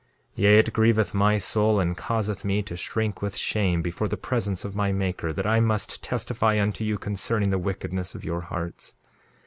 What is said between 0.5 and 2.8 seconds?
it grieveth my soul and causeth me to